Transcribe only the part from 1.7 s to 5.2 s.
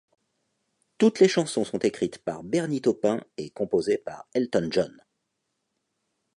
écrites par Bernie Taupin et composées par Elton John.